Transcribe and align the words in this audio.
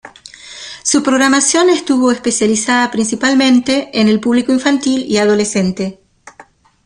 Su 0.83 1.03
programación 1.03 1.69
estuvo 1.69 2.11
especializada 2.11 2.89
principalmente 2.89 3.91
en 3.93 4.07
el 4.09 4.19
público 4.19 4.51
infantil 4.51 5.05
y 5.07 5.17
adolescente. 5.19 5.99